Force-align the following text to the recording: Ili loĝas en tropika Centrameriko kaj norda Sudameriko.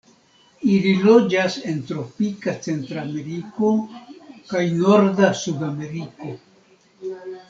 Ili 0.75 0.91
loĝas 1.07 1.57
en 1.71 1.75
tropika 1.89 2.55
Centrameriko 2.67 3.69
kaj 4.53 4.63
norda 4.79 5.29
Sudameriko. 5.43 6.33